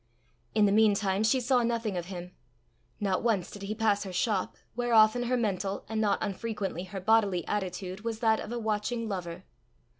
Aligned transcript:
In 0.55 0.65
the 0.65 0.71
mean 0.71 0.95
time 0.95 1.23
she 1.23 1.39
saw 1.39 1.61
nothing 1.61 1.95
of 1.95 2.07
him. 2.07 2.31
Not 2.99 3.21
once 3.21 3.51
did 3.51 3.61
he 3.61 3.75
pass 3.75 4.01
her 4.03 4.11
shop, 4.11 4.57
where 4.73 4.95
often 4.95 5.21
her 5.29 5.37
mental, 5.37 5.85
and 5.87 6.01
not 6.01 6.17
unfrequently 6.23 6.85
her 6.85 6.99
bodily, 6.99 7.45
attitude 7.45 8.01
was 8.01 8.17
that 8.17 8.39
of 8.39 8.51
a 8.51 8.57
watching 8.57 9.07
lover. 9.07 9.43